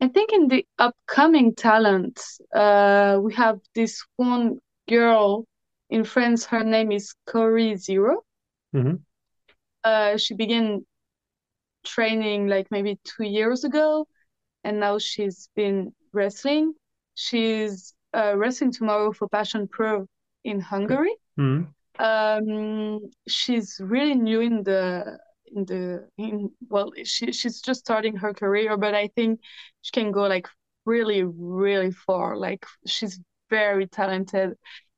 I 0.00 0.08
think 0.08 0.32
in 0.32 0.48
the 0.48 0.66
upcoming 0.78 1.54
talent, 1.54 2.20
uh, 2.54 3.18
we 3.22 3.34
have 3.34 3.58
this 3.74 4.04
one 4.16 4.58
girl 4.88 5.46
in 5.90 6.04
France. 6.04 6.44
Her 6.44 6.64
name 6.64 6.92
is 6.92 7.14
Corey 7.26 7.76
Zero. 7.76 8.22
Mm-hmm. 8.74 8.96
Uh, 9.82 10.16
she 10.16 10.34
began 10.34 10.84
training 11.84 12.48
like 12.48 12.70
maybe 12.70 12.98
two 13.04 13.24
years 13.24 13.64
ago, 13.64 14.06
and 14.62 14.80
now 14.80 14.98
she's 14.98 15.48
been 15.54 15.94
wrestling. 16.12 16.74
She's 17.14 17.93
uh, 18.14 18.34
wrestling 18.36 18.72
tomorrow 18.72 19.12
for 19.12 19.28
Passion 19.28 19.68
Pro 19.68 20.06
in 20.44 20.60
Hungary. 20.60 21.14
Mm-hmm. 21.38 21.64
Um, 21.98 23.00
she's 23.28 23.80
really 23.82 24.14
new 24.14 24.40
in 24.40 24.62
the 24.62 25.18
in 25.54 25.64
the 25.64 26.08
in 26.18 26.50
well, 26.68 26.92
she 27.04 27.32
she's 27.32 27.60
just 27.60 27.80
starting 27.80 28.16
her 28.16 28.34
career, 28.34 28.76
but 28.76 28.94
I 28.94 29.08
think 29.14 29.40
she 29.82 29.92
can 29.92 30.10
go 30.12 30.22
like 30.22 30.48
really 30.84 31.22
really 31.22 31.92
far. 31.92 32.36
Like 32.36 32.66
she's 32.86 33.20
very 33.50 33.86
talented 33.86 34.54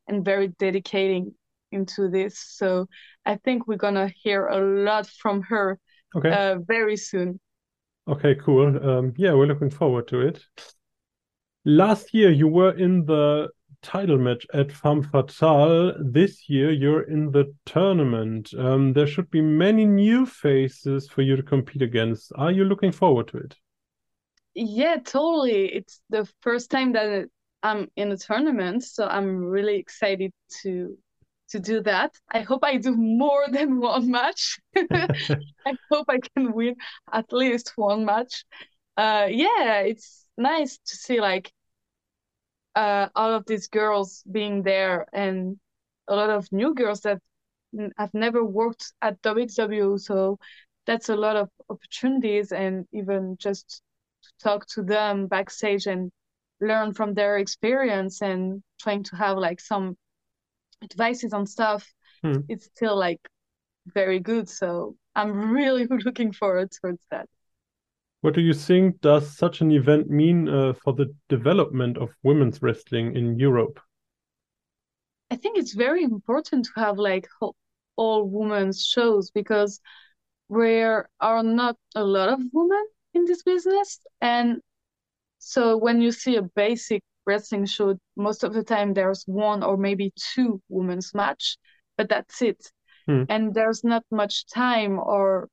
and 0.09 0.25
very 0.25 0.49
dedicating 0.49 1.35
into 1.73 2.09
this. 2.09 2.39
So 2.39 2.89
I 3.25 3.37
think 3.37 3.67
we're 3.67 3.77
gonna 3.77 4.09
hear 4.09 4.47
a 4.47 4.59
lot 4.59 5.07
from 5.07 5.43
her 5.43 5.79
okay. 6.17 6.31
uh, 6.31 6.59
very 6.67 6.97
soon. 6.97 7.41
Okay, 8.09 8.37
cool. 8.37 8.67
Um, 8.89 9.15
yeah, 9.17 9.35
we're 9.35 9.47
looking 9.47 9.71
forward 9.71 10.07
to 10.09 10.21
it. 10.21 10.45
Last 11.69 12.15
year, 12.15 12.31
you 12.31 12.47
were 12.47 12.79
in 12.79 13.07
the 13.07 13.49
title 13.83 14.19
match 14.19 14.47
at 14.55 14.71
Femme 14.71 15.03
Fatale. 15.03 15.95
This 15.99 16.49
year, 16.49 16.71
you're 16.71 17.03
in 17.03 17.33
the 17.33 17.53
tournament. 17.65 18.55
Um, 18.57 18.93
there 18.93 19.09
should 19.09 19.29
be 19.33 19.41
many 19.41 19.85
new 19.85 20.27
faces 20.27 21.09
for 21.09 21.23
you 21.23 21.35
to 21.35 21.43
compete 21.43 21.83
against. 21.83 22.31
Are 22.37 22.53
you 22.53 22.65
looking 22.65 22.93
forward 22.93 23.27
to 23.29 23.39
it? 23.39 23.57
Yeah, 24.55 24.99
totally. 24.99 25.67
It's 25.75 26.01
the 26.09 26.29
first 26.41 26.71
time 26.71 26.93
that 26.93 27.27
I'm 27.65 27.91
in 27.97 28.13
a 28.13 28.17
tournament, 28.17 28.85
so 28.85 29.09
I'm 29.09 29.45
really 29.45 29.75
excited 29.75 30.31
to 30.63 30.97
to 31.49 31.59
do 31.59 31.83
that. 31.83 32.13
I 32.31 32.43
hope 32.43 32.63
I 32.63 32.77
do 32.77 32.95
more 32.97 33.47
than 33.51 33.81
one 33.81 34.09
match. 34.09 34.61
I 34.77 35.75
hope 35.91 36.07
I 36.09 36.21
can 36.37 36.53
win 36.53 36.77
at 37.13 37.33
least 37.33 37.73
one 37.75 38.05
match. 38.05 38.45
Uh, 38.97 39.27
yeah, 39.29 39.81
it's 39.81 40.27
nice 40.39 40.79
to 40.79 40.97
see 40.97 41.21
like 41.21 41.53
uh, 42.77 43.09
all 43.17 43.33
of 43.33 43.45
these 43.47 43.67
girls 43.69 44.23
being 44.31 44.63
there 44.63 45.07
and 45.13 45.57
a 46.09 46.15
lot 46.15 46.31
of 46.31 46.47
new 46.53 46.75
girls 46.75 47.01
that 47.01 47.21
have 47.97 48.13
never 48.15 48.45
worked 48.45 48.93
at 49.03 49.21
WXW. 49.23 49.99
So 49.99 50.39
that's 50.87 51.09
a 51.09 51.17
lot 51.17 51.37
of 51.37 51.49
opportunities 51.69 52.53
and 52.53 52.87
even 52.93 53.37
just 53.41 53.83
to 54.23 54.31
talk 54.45 54.67
to 54.69 54.83
them 54.83 55.27
backstage 55.27 55.87
and 55.87 56.13
learn 56.61 56.95
from 56.95 57.15
their 57.15 57.39
experience 57.39 58.23
and 58.23 58.63
trying 58.79 59.03
to 59.05 59.17
have 59.17 59.39
like 59.39 59.61
some 59.61 59.97
advices 60.83 61.33
on 61.33 61.47
stuff. 61.47 61.91
Hmm. 62.23 62.41
It's 62.49 62.67
still 62.67 62.97
like 62.97 63.21
very 63.87 64.21
good. 64.21 64.49
So 64.49 64.97
I'm 65.15 65.51
really 65.51 65.87
looking 66.05 66.33
forward 66.33 66.71
towards 66.81 67.05
that. 67.11 67.29
What 68.27 68.35
do 68.35 68.41
you 68.41 68.55
think 68.55 69.01
does 69.03 69.39
such 69.39 69.61
an 69.61 69.71
event 69.71 70.11
mean 70.11 70.49
uh, 70.49 70.73
for 70.83 70.93
the 70.93 71.15
development 71.29 71.97
of 71.97 72.11
women's 72.25 72.61
wrestling 72.61 73.15
in 73.15 73.39
Europe? 73.39 73.79
I 75.31 75.37
think 75.37 75.57
it's 75.57 75.75
very 75.75 76.03
important 76.03 76.65
to 76.65 76.73
have 76.75 76.99
like 76.99 77.29
all 77.95 78.29
women's 78.29 78.85
shows 78.85 79.31
because 79.31 79.79
there 80.51 81.09
are 81.21 81.45
not 81.45 81.77
a 81.95 82.03
lot 82.03 82.29
of 82.29 82.41
women 82.53 82.85
in 83.15 83.27
this 83.27 83.45
business 83.45 84.01
and 84.21 84.61
so 85.39 85.77
when 85.77 86.01
you 86.01 86.11
see 86.11 86.35
a 86.35 86.43
basic 86.43 87.03
wrestling 87.27 87.65
show 87.65 87.97
most 88.17 88.43
of 88.43 88.55
the 88.55 88.65
time 88.65 88.93
there's 88.93 89.23
one 89.27 89.63
or 89.63 89.77
maybe 89.77 90.13
two 90.35 90.61
women's 90.69 91.15
match 91.15 91.59
but 91.97 92.09
that's 92.09 92.43
it 92.43 92.73
hmm. 93.07 93.23
and 93.29 93.55
there's 93.55 93.85
not 93.85 94.03
much 94.11 94.49
time 94.49 94.99
or 94.99 95.49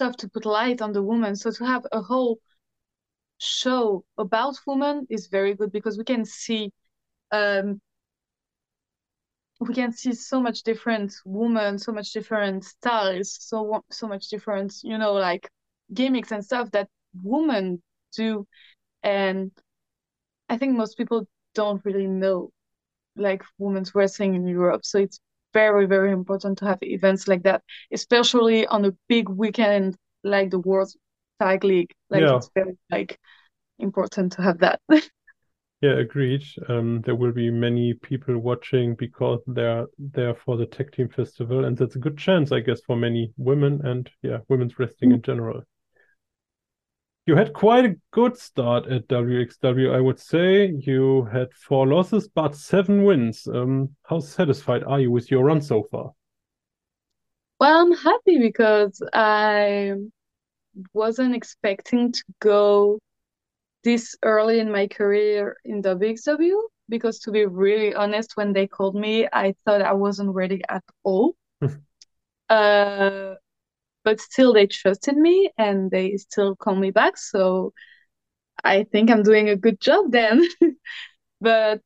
stuff 0.00 0.16
to 0.16 0.30
put 0.30 0.46
light 0.46 0.80
on 0.80 0.92
the 0.92 1.02
woman. 1.02 1.36
So 1.36 1.50
to 1.50 1.64
have 1.66 1.84
a 1.92 2.00
whole 2.00 2.38
show 3.36 4.02
about 4.16 4.56
women 4.66 5.06
is 5.10 5.26
very 5.26 5.54
good 5.54 5.70
because 5.72 5.98
we 5.98 6.04
can 6.04 6.24
see 6.24 6.72
um 7.32 7.80
we 9.60 9.74
can 9.74 9.92
see 9.92 10.14
so 10.14 10.40
much 10.40 10.62
different 10.62 11.12
women, 11.26 11.78
so 11.78 11.92
much 11.92 12.12
different 12.12 12.64
styles, 12.64 13.36
so 13.48 13.84
so 13.90 14.08
much 14.08 14.28
different, 14.28 14.72
you 14.82 14.96
know, 14.96 15.12
like 15.12 15.44
gimmicks 15.92 16.32
and 16.32 16.42
stuff 16.42 16.70
that 16.70 16.88
women 17.22 17.82
do. 18.16 18.46
And 19.02 19.50
I 20.48 20.56
think 20.56 20.76
most 20.76 20.96
people 20.96 21.28
don't 21.54 21.84
really 21.84 22.06
know 22.06 22.50
like 23.16 23.42
women's 23.58 23.94
wrestling 23.94 24.34
in 24.34 24.46
Europe. 24.46 24.82
So 24.84 24.98
it's 24.98 25.20
very, 25.52 25.86
very 25.86 26.12
important 26.12 26.58
to 26.58 26.66
have 26.66 26.78
events 26.82 27.28
like 27.28 27.42
that, 27.42 27.62
especially 27.92 28.66
on 28.66 28.84
a 28.84 28.94
big 29.08 29.28
weekend 29.28 29.96
like 30.22 30.50
the 30.50 30.58
World 30.58 30.92
Tag 31.40 31.64
League. 31.64 31.92
Like 32.08 32.22
yeah. 32.22 32.36
it's 32.36 32.50
very 32.54 32.78
like 32.90 33.18
important 33.78 34.32
to 34.32 34.42
have 34.42 34.58
that. 34.58 34.80
yeah, 35.80 35.98
agreed. 35.98 36.42
Um, 36.68 37.00
there 37.02 37.14
will 37.14 37.32
be 37.32 37.50
many 37.50 37.94
people 37.94 38.38
watching 38.38 38.94
because 38.94 39.40
they're 39.46 39.86
there 39.98 40.34
for 40.34 40.56
the 40.56 40.66
Tag 40.66 40.92
Team 40.92 41.08
Festival, 41.08 41.64
and 41.64 41.76
that's 41.76 41.96
a 41.96 42.00
good 42.00 42.18
chance, 42.18 42.52
I 42.52 42.60
guess, 42.60 42.80
for 42.86 42.96
many 42.96 43.32
women 43.36 43.80
and 43.84 44.10
yeah, 44.22 44.38
women's 44.48 44.78
wrestling 44.78 45.10
mm 45.10 45.14
-hmm. 45.14 45.16
in 45.16 45.22
general. 45.22 45.62
You 47.30 47.36
had 47.36 47.52
quite 47.52 47.84
a 47.84 47.94
good 48.10 48.36
start 48.36 48.88
at 48.88 49.06
WXW, 49.06 49.94
I 49.94 50.00
would 50.00 50.18
say. 50.18 50.66
You 50.66 51.28
had 51.32 51.52
four 51.52 51.86
losses, 51.86 52.26
but 52.26 52.56
seven 52.56 53.04
wins. 53.04 53.46
Um, 53.46 53.90
how 54.02 54.18
satisfied 54.18 54.82
are 54.82 54.98
you 54.98 55.12
with 55.12 55.30
your 55.30 55.44
run 55.44 55.60
so 55.62 55.84
far? 55.92 56.10
Well, 57.60 57.82
I'm 57.82 57.92
happy 57.92 58.40
because 58.40 59.00
I 59.12 59.92
wasn't 60.92 61.36
expecting 61.36 62.10
to 62.10 62.24
go 62.40 62.98
this 63.84 64.16
early 64.24 64.58
in 64.58 64.72
my 64.72 64.88
career 64.88 65.56
in 65.64 65.82
WXW. 65.82 66.60
Because 66.88 67.20
to 67.20 67.30
be 67.30 67.46
really 67.46 67.94
honest, 67.94 68.36
when 68.36 68.52
they 68.52 68.66
called 68.66 68.96
me, 68.96 69.28
I 69.32 69.54
thought 69.64 69.82
I 69.82 69.92
wasn't 69.92 70.34
ready 70.34 70.62
at 70.68 70.82
all. 71.04 71.36
uh, 72.48 73.34
but 74.04 74.20
still 74.20 74.52
they 74.52 74.66
trusted 74.66 75.16
me 75.16 75.50
and 75.58 75.90
they 75.90 76.16
still 76.16 76.56
call 76.56 76.76
me 76.76 76.90
back. 76.90 77.16
So 77.18 77.72
i 78.64 78.84
think 78.84 79.10
i'm 79.10 79.22
doing 79.22 79.48
a 79.48 79.56
good 79.56 79.80
job 79.80 80.12
then. 80.12 80.42
But 81.40 81.80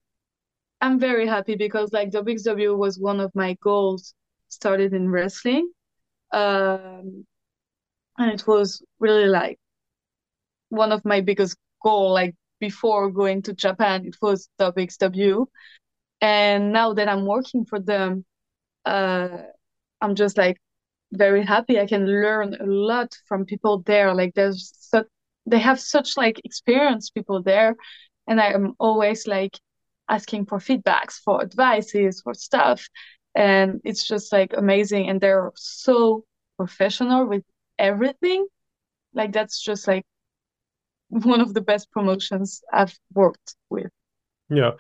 i'm 0.81 0.99
very 1.01 1.27
happy 1.27 1.57
because 1.57 1.93
like 1.93 2.11
wxw 2.11 2.77
was 2.79 2.99
one 2.99 3.21
of 3.21 3.35
my 3.35 3.57
goals 3.63 4.15
started 4.49 4.95
in 4.95 5.11
wrestling. 5.11 5.71
Um, 6.33 7.27
and 8.19 8.31
it 8.33 8.47
was 8.47 8.83
really 9.01 9.27
like 9.27 9.59
one 10.69 10.93
of 10.93 11.05
my 11.05 11.21
biggest 11.21 11.57
goal 11.83 12.13
like 12.13 12.35
before 12.61 13.11
going 13.11 13.43
to 13.43 13.53
japan 13.53 14.05
it 14.07 14.17
was 14.23 14.49
wxw 14.59 15.47
and 16.21 16.73
now 16.73 16.93
that 16.95 17.09
i'm 17.09 17.27
working 17.27 17.65
for 17.65 17.81
them 17.81 18.25
uh, 18.87 19.39
i'm 20.03 20.15
just 20.15 20.39
like 20.39 20.59
very 21.17 21.45
happy. 21.45 21.79
I 21.81 21.87
can 21.87 22.07
learn 22.07 22.55
a 22.61 22.67
lot 22.67 23.17
from 23.27 23.45
people 23.45 23.83
there. 23.83 24.15
Like 24.15 24.35
there's 24.35 24.73
such 24.81 25.07
they 25.47 25.59
have 25.59 25.81
such 25.81 26.17
like 26.17 26.41
experienced 26.45 27.15
people 27.15 27.43
there, 27.43 27.77
and 28.27 28.41
I 28.41 28.53
am 28.53 28.75
always 28.79 29.27
like 29.27 29.59
asking 30.09 30.47
for 30.47 30.59
feedbacks, 30.59 31.15
for 31.25 31.43
advices, 31.43 32.21
for 32.23 32.35
stuff, 32.35 32.89
and 33.35 33.81
it's 33.85 34.07
just 34.07 34.33
like 34.33 34.53
amazing. 34.57 35.09
And 35.09 35.21
they're 35.21 35.53
so 35.57 36.25
professional 36.57 37.27
with 37.27 37.45
everything. 37.79 38.47
Like 39.15 39.33
that's 39.33 39.63
just 39.63 39.87
like 39.89 40.05
one 41.09 41.41
of 41.41 41.55
the 41.55 41.61
best 41.61 41.91
promotions 41.93 42.63
I've 42.73 42.99
worked 43.15 43.55
with. 43.71 43.91
Yeah. 44.51 44.73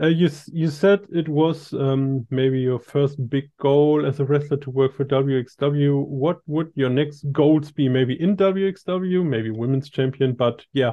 Uh, 0.00 0.06
you 0.06 0.30
you 0.52 0.68
said 0.68 1.00
it 1.12 1.28
was 1.28 1.74
um, 1.74 2.26
maybe 2.30 2.58
your 2.60 2.78
first 2.78 3.28
big 3.28 3.50
goal 3.58 4.06
as 4.06 4.18
a 4.18 4.24
wrestler 4.24 4.56
to 4.56 4.70
work 4.70 4.94
for 4.94 5.04
WXW. 5.04 6.06
What 6.06 6.40
would 6.46 6.72
your 6.74 6.88
next 6.88 7.24
goals 7.32 7.70
be? 7.70 7.88
Maybe 7.88 8.20
in 8.20 8.36
WXW, 8.36 9.24
maybe 9.24 9.50
women's 9.50 9.90
champion, 9.90 10.32
but 10.32 10.64
yeah, 10.72 10.92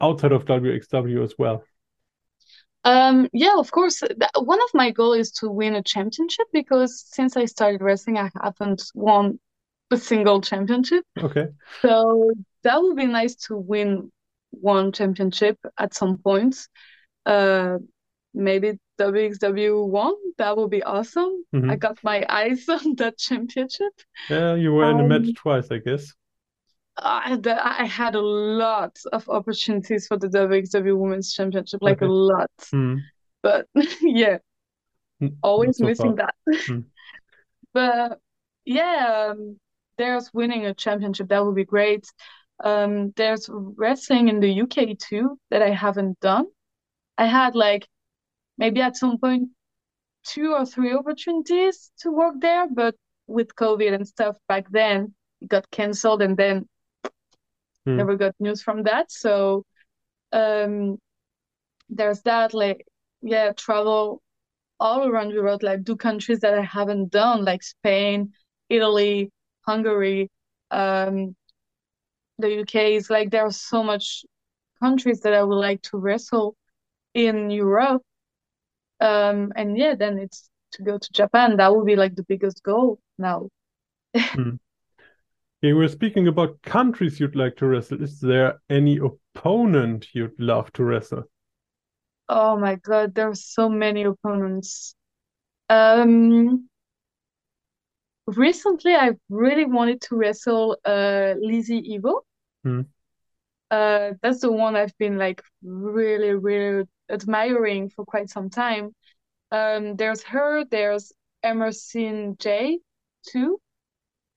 outside 0.00 0.32
of 0.32 0.44
WXW 0.44 1.24
as 1.24 1.34
well. 1.36 1.64
Um, 2.84 3.28
yeah, 3.32 3.56
of 3.58 3.70
course. 3.70 4.02
One 4.36 4.62
of 4.62 4.68
my 4.74 4.90
goals 4.90 5.16
is 5.16 5.30
to 5.32 5.50
win 5.50 5.74
a 5.74 5.82
championship 5.82 6.46
because 6.52 7.04
since 7.08 7.36
I 7.36 7.46
started 7.46 7.80
wrestling, 7.80 8.18
I 8.18 8.30
haven't 8.40 8.84
won 8.94 9.40
a 9.90 9.96
single 9.96 10.40
championship. 10.40 11.04
Okay. 11.18 11.48
So 11.80 12.30
that 12.62 12.80
would 12.80 12.96
be 12.96 13.06
nice 13.06 13.34
to 13.46 13.56
win 13.56 14.12
one 14.50 14.92
championship 14.92 15.58
at 15.78 15.94
some 15.94 16.18
point. 16.18 16.56
Uh, 17.26 17.78
maybe 18.34 18.78
WXW 18.98 19.86
one. 19.88 20.14
That 20.38 20.56
would 20.56 20.70
be 20.70 20.82
awesome. 20.82 21.44
Mm-hmm. 21.54 21.70
I 21.70 21.76
got 21.76 21.98
my 22.02 22.24
eyes 22.28 22.68
on 22.68 22.96
that 22.96 23.18
championship. 23.18 23.92
Yeah, 24.28 24.54
you 24.54 24.72
were 24.72 24.90
in 24.90 25.00
um, 25.00 25.10
a 25.10 25.18
match 25.20 25.34
twice, 25.34 25.68
I 25.70 25.78
guess. 25.78 26.12
I, 26.96 27.38
I 27.46 27.86
had 27.86 28.14
a 28.14 28.20
lot 28.20 28.96
of 29.12 29.28
opportunities 29.28 30.06
for 30.06 30.16
the 30.16 30.28
WXW 30.28 30.96
Women's 30.96 31.32
Championship, 31.32 31.82
like 31.82 31.98
okay. 31.98 32.06
a 32.06 32.08
lot. 32.08 32.50
Mm. 32.72 33.00
But 33.42 33.66
yeah, 34.00 34.38
always 35.42 35.78
so 35.78 35.84
missing 35.84 36.16
far. 36.16 36.30
that. 36.46 36.56
Mm. 36.68 36.84
but 37.74 38.20
yeah, 38.64 39.30
um, 39.30 39.58
there's 39.98 40.32
winning 40.32 40.66
a 40.66 40.74
championship. 40.74 41.28
That 41.28 41.44
would 41.44 41.56
be 41.56 41.64
great. 41.64 42.06
Um, 42.62 43.12
there's 43.16 43.48
wrestling 43.50 44.28
in 44.28 44.38
the 44.38 44.62
UK 44.62 44.96
too 44.96 45.38
that 45.50 45.62
I 45.62 45.70
haven't 45.70 46.20
done. 46.20 46.46
I 47.18 47.26
had 47.26 47.54
like 47.54 47.88
maybe 48.58 48.80
at 48.80 48.96
some 48.96 49.18
point 49.18 49.48
two 50.24 50.52
or 50.52 50.64
three 50.64 50.92
opportunities 50.92 51.90
to 51.98 52.10
work 52.10 52.34
there, 52.40 52.66
but 52.68 52.94
with 53.26 53.54
COVID 53.54 53.94
and 53.94 54.06
stuff 54.06 54.36
back 54.48 54.66
then, 54.70 55.14
it 55.40 55.48
got 55.48 55.70
cancelled 55.70 56.22
and 56.22 56.36
then 56.36 56.66
hmm. 57.84 57.96
never 57.96 58.16
got 58.16 58.34
news 58.40 58.62
from 58.62 58.82
that. 58.84 59.10
So 59.10 59.64
um, 60.32 60.98
there's 61.88 62.22
that. 62.22 62.54
Like, 62.54 62.86
yeah, 63.22 63.52
travel 63.52 64.22
all 64.80 65.06
around 65.06 65.32
the 65.32 65.42
world, 65.42 65.62
like 65.62 65.84
do 65.84 65.96
countries 65.96 66.40
that 66.40 66.54
I 66.54 66.62
haven't 66.62 67.10
done, 67.10 67.44
like 67.44 67.62
Spain, 67.62 68.32
Italy, 68.68 69.30
Hungary, 69.62 70.30
um, 70.70 71.36
the 72.38 72.60
UK. 72.60 72.74
Is 72.96 73.10
like 73.10 73.30
there 73.30 73.46
are 73.46 73.52
so 73.52 73.82
much 73.82 74.24
countries 74.82 75.20
that 75.20 75.34
I 75.34 75.42
would 75.42 75.54
like 75.54 75.82
to 75.82 75.98
wrestle 75.98 76.56
in 77.14 77.50
Europe. 77.50 78.02
Um, 79.04 79.52
and 79.56 79.78
yeah, 79.78 79.94
then 79.94 80.18
it's 80.18 80.50
to 80.72 80.82
go 80.82 80.98
to 80.98 81.12
Japan. 81.12 81.58
That 81.58 81.74
would 81.74 81.86
be 81.86 81.96
like 81.96 82.16
the 82.16 82.24
biggest 82.24 82.62
goal 82.64 82.98
now. 83.18 83.48
mm. 84.36 84.58
Okay, 85.62 85.72
we're 85.72 85.88
speaking 85.88 86.28
about 86.28 86.62
countries 86.62 87.18
you'd 87.18 87.34
like 87.34 87.56
to 87.56 87.66
wrestle. 87.66 88.00
Is 88.02 88.20
there 88.20 88.60
any 88.70 88.98
opponent 88.98 90.14
you'd 90.14 90.38
love 90.38 90.72
to 90.74 90.84
wrestle? 90.84 91.24
Oh 92.28 92.56
my 92.58 92.76
God, 92.76 93.14
there 93.14 93.28
are 93.28 93.34
so 93.34 93.68
many 93.68 94.02
opponents. 94.04 94.94
Um, 95.70 96.68
recently, 98.26 98.94
I 98.94 99.12
really 99.28 99.64
wanted 99.64 100.00
to 100.02 100.16
wrestle 100.16 100.78
uh, 100.84 101.34
Lizzy 101.40 101.98
Evo. 101.98 102.20
Uh, 103.74 104.12
that's 104.22 104.40
the 104.40 104.52
one 104.52 104.76
I've 104.76 104.96
been 104.98 105.18
like 105.18 105.42
really, 105.62 106.32
really 106.34 106.84
admiring 107.10 107.90
for 107.90 108.04
quite 108.04 108.30
some 108.30 108.48
time. 108.48 108.94
Um, 109.50 109.96
there's 109.96 110.22
her, 110.24 110.64
there's 110.64 111.12
Emersyn 111.44 112.38
Jayne 112.38 112.78
too. 113.26 113.58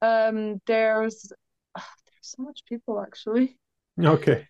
Um, 0.02 0.62
there's 0.66 1.32
oh, 1.78 1.92
there's 2.06 2.30
so 2.36 2.44
much 2.44 2.62
people 2.68 3.00
actually. 3.00 3.58
Okay. 4.04 4.48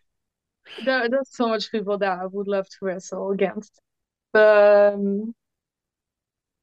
There, 0.85 1.09
there's 1.09 1.35
so 1.35 1.49
much 1.49 1.71
people 1.71 1.97
that 1.97 2.19
I 2.19 2.25
would 2.25 2.47
love 2.47 2.67
to 2.69 2.77
wrestle 2.85 3.31
against. 3.31 3.73
But 4.31 4.93
um, 4.93 5.33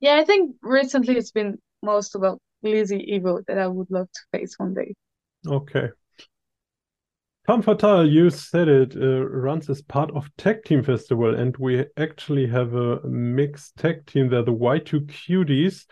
yeah, 0.00 0.16
I 0.16 0.24
think 0.24 0.56
recently 0.62 1.16
it's 1.16 1.30
been 1.30 1.58
most 1.82 2.14
about 2.14 2.38
Lizzy 2.62 3.18
Evo 3.18 3.44
that 3.46 3.58
I 3.58 3.66
would 3.66 3.90
love 3.90 4.08
to 4.10 4.20
face 4.32 4.54
one 4.58 4.74
day. 4.74 4.94
Okay. 5.46 5.90
Femme 7.46 7.60
Fatale, 7.60 8.06
you 8.06 8.30
said 8.30 8.68
it, 8.68 8.96
uh, 8.96 9.22
runs 9.26 9.68
as 9.68 9.82
part 9.82 10.10
of 10.12 10.34
Tag 10.38 10.64
Team 10.64 10.82
Festival, 10.82 11.34
and 11.34 11.54
we 11.58 11.84
actually 11.98 12.46
have 12.46 12.74
a 12.74 13.06
mixed 13.06 13.76
tech 13.76 14.06
team 14.06 14.30
there, 14.30 14.42
the 14.42 14.52
Y2 14.52 15.00
Cuties. 15.00 15.84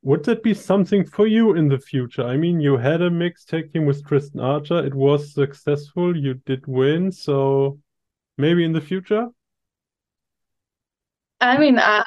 Would 0.00 0.24
that 0.24 0.42
be 0.42 0.54
something 0.54 1.04
for 1.04 1.26
you 1.26 1.54
in 1.54 1.68
the 1.68 1.78
future? 1.78 2.22
I 2.22 2.38
mean, 2.38 2.60
you 2.60 2.78
had 2.78 3.02
a 3.02 3.10
mixed 3.10 3.50
tech 3.50 3.72
team 3.72 3.84
with 3.84 4.06
Tristan 4.06 4.40
Archer. 4.40 4.86
It 4.86 4.94
was 4.94 5.34
successful. 5.34 6.16
You 6.16 6.34
did 6.46 6.66
win. 6.66 7.12
So 7.12 7.78
maybe 8.38 8.64
in 8.64 8.72
the 8.72 8.80
future? 8.80 9.28
I 11.42 11.58
mean, 11.58 11.78
uh, 11.78 12.04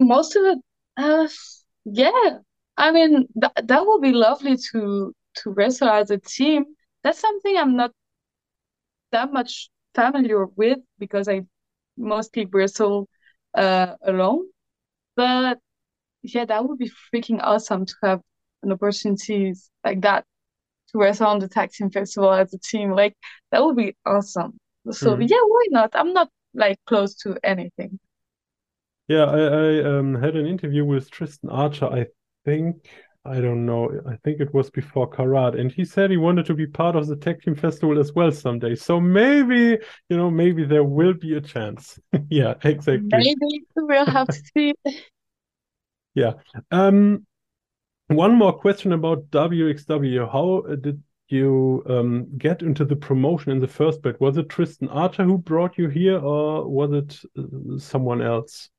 most 0.00 0.36
of 0.36 0.44
it, 0.44 0.58
uh, 0.98 1.28
yeah. 1.86 2.38
I 2.76 2.90
mean, 2.92 3.26
th 3.40 3.52
that 3.64 3.86
would 3.86 4.02
be 4.02 4.12
lovely 4.12 4.56
to 4.72 5.14
to 5.36 5.50
wrestle 5.50 5.88
as 5.88 6.10
a 6.10 6.18
team. 6.18 6.75
That's 7.06 7.20
something 7.20 7.56
I'm 7.56 7.76
not 7.76 7.92
that 9.12 9.32
much 9.32 9.70
familiar 9.94 10.44
with 10.44 10.78
because 10.98 11.28
I 11.28 11.42
mostly 11.96 12.46
wrestle 12.46 13.08
uh, 13.54 13.94
alone. 14.02 14.46
But 15.14 15.60
yeah, 16.22 16.46
that 16.46 16.64
would 16.64 16.78
be 16.78 16.90
freaking 17.14 17.38
awesome 17.40 17.86
to 17.86 17.94
have 18.02 18.20
an 18.64 18.72
opportunity 18.72 19.54
like 19.84 20.00
that 20.00 20.24
to 20.90 20.98
wrestle 20.98 21.28
on 21.28 21.38
the 21.38 21.46
Tag 21.46 21.70
Team 21.70 21.90
Festival 21.90 22.32
as 22.32 22.52
a 22.52 22.58
team. 22.58 22.90
Like 22.90 23.14
that 23.52 23.64
would 23.64 23.76
be 23.76 23.94
awesome. 24.04 24.58
So 24.90 25.16
mm. 25.16 25.30
yeah, 25.30 25.44
why 25.46 25.66
not? 25.70 25.90
I'm 25.94 26.12
not 26.12 26.28
like 26.54 26.78
close 26.86 27.14
to 27.18 27.38
anything. 27.44 28.00
Yeah, 29.06 29.26
I, 29.26 29.38
I 29.38 29.98
um, 29.98 30.20
had 30.20 30.34
an 30.34 30.46
interview 30.46 30.84
with 30.84 31.08
Tristan 31.12 31.50
Archer. 31.50 31.86
I 31.86 32.06
think 32.44 32.88
I 33.28 33.40
don't 33.40 33.66
know. 33.66 33.90
I 34.08 34.16
think 34.24 34.40
it 34.40 34.52
was 34.54 34.70
before 34.70 35.08
Karat, 35.08 35.54
and 35.54 35.70
he 35.70 35.84
said 35.84 36.10
he 36.10 36.16
wanted 36.16 36.46
to 36.46 36.54
be 36.54 36.66
part 36.66 36.96
of 36.96 37.06
the 37.06 37.16
Tag 37.16 37.42
Team 37.42 37.54
Festival 37.54 37.98
as 37.98 38.12
well 38.12 38.30
someday. 38.32 38.74
So 38.74 39.00
maybe 39.00 39.78
you 40.08 40.16
know, 40.16 40.30
maybe 40.30 40.64
there 40.64 40.84
will 40.84 41.14
be 41.14 41.36
a 41.36 41.40
chance. 41.40 41.98
yeah, 42.30 42.54
exactly. 42.62 43.08
Maybe 43.10 43.66
we'll 43.74 44.06
have 44.06 44.28
to 44.28 44.42
see. 44.54 44.74
Yeah. 46.14 46.32
Um, 46.70 47.26
one 48.06 48.36
more 48.36 48.54
question 48.54 48.92
about 48.92 49.30
WXW. 49.32 50.32
How 50.32 50.62
did 50.76 51.02
you 51.28 51.84
um, 51.88 52.38
get 52.38 52.62
into 52.62 52.86
the 52.86 52.96
promotion 52.96 53.52
in 53.52 53.58
the 53.58 53.68
first 53.68 54.02
place? 54.02 54.16
Was 54.18 54.38
it 54.38 54.48
Tristan 54.48 54.88
Archer 54.88 55.24
who 55.24 55.36
brought 55.36 55.76
you 55.76 55.88
here, 55.88 56.18
or 56.18 56.66
was 56.66 56.92
it 56.92 57.20
uh, 57.38 57.78
someone 57.78 58.22
else? 58.22 58.70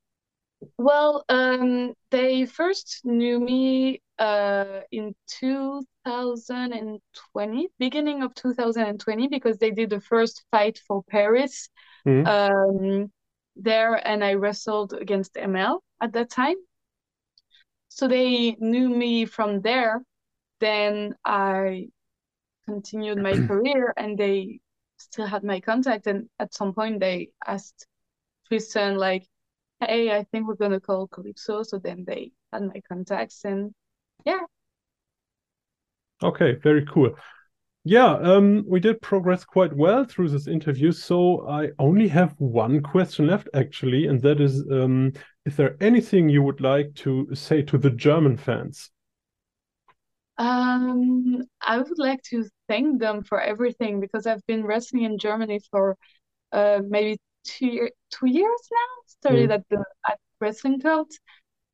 Well, 0.78 1.26
um, 1.30 1.94
they 2.10 2.46
first 2.46 3.02
knew 3.04 3.40
me 3.40 4.02
uh, 4.18 4.82
in 4.92 5.14
2020, 5.28 7.68
beginning 7.78 8.24
of 8.24 8.34
2020, 8.34 9.28
because 9.28 9.58
they 9.58 9.70
did 9.72 9.92
the 9.92 10.02
first 10.02 10.44
fight 10.52 10.80
for 10.88 11.04
Paris 11.04 11.70
mm 12.06 12.24
-hmm. 12.24 12.28
um, 12.28 13.12
there, 13.56 13.96
and 14.08 14.24
I 14.24 14.36
wrestled 14.36 14.94
against 14.94 15.38
ML 15.38 15.84
at 16.00 16.14
that 16.14 16.30
time. 16.30 16.58
So 17.90 18.08
they 18.08 18.56
knew 18.60 18.90
me 18.90 19.26
from 19.26 19.62
there. 19.62 20.04
Then 20.60 21.16
I 21.26 21.90
continued 22.66 23.18
my 23.18 23.34
career 23.48 23.94
and 23.98 24.18
they 24.18 24.60
still 24.98 25.26
had 25.26 25.44
my 25.44 25.60
contact. 25.60 26.08
And 26.08 26.30
at 26.38 26.54
some 26.54 26.74
point 26.74 27.00
they 27.00 27.30
asked 27.46 27.88
Tristan, 28.48 28.98
like, 28.98 29.28
hey, 29.80 30.12
I 30.12 30.24
think 30.26 30.48
we're 30.48 30.56
gonna 30.56 30.80
call 30.80 31.08
Calypso. 31.08 31.64
So 31.64 31.80
then 31.80 32.04
they 32.06 32.32
had 32.52 32.64
my 32.64 32.82
contacts 32.88 33.46
and 33.46 33.74
yeah. 34.26 34.40
Okay, 36.24 36.54
very 36.56 36.86
cool. 36.86 37.12
Yeah, 37.84 38.16
um, 38.18 38.66
we 38.68 38.80
did 38.82 39.02
progress 39.02 39.46
quite 39.46 39.74
well 39.74 40.04
through 40.06 40.30
this 40.30 40.48
interview. 40.48 40.92
So 40.92 41.48
I 41.48 41.70
only 41.80 42.08
have 42.10 42.36
one 42.40 42.82
question 42.82 43.28
left, 43.28 43.48
actually, 43.54 44.08
and 44.08 44.22
that 44.24 44.42
is 44.42 44.64
um, 44.72 45.14
Is 45.46 45.56
there 45.56 45.78
anything 45.82 46.28
you 46.30 46.44
would 46.44 46.60
like 46.62 46.94
to 46.96 47.34
say 47.34 47.62
to 47.64 47.78
the 47.78 47.92
German 47.92 48.36
fans? 48.38 48.92
Um, 50.38 51.44
I 51.62 51.78
would 51.80 51.98
like 51.98 52.22
to 52.30 52.46
thank 52.68 53.00
them 53.00 53.24
for 53.24 53.42
everything 53.42 54.00
because 54.00 54.28
I've 54.28 54.46
been 54.46 54.66
wrestling 54.66 55.04
in 55.04 55.18
Germany 55.18 55.60
for 55.72 55.98
uh, 56.52 56.82
maybe 56.88 57.20
two, 57.48 57.90
two 58.12 58.28
years 58.28 58.62
now. 58.72 59.04
Started 59.08 59.50
mm. 59.50 59.54
at 59.54 59.70
the 59.70 59.84
at 60.08 60.20
Wrestling 60.40 60.82
Cult 60.82 61.12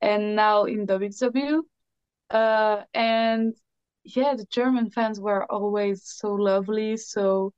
and 0.00 0.36
now 0.36 0.64
in 0.64 0.86
WXW. 0.86 1.60
Uh, 2.30 2.82
and 2.94 3.54
yeah, 4.04 4.34
the 4.34 4.46
German 4.50 4.90
fans 4.90 5.20
were 5.20 5.50
always 5.50 6.02
so 6.04 6.34
lovely, 6.34 6.96
so 6.96 7.52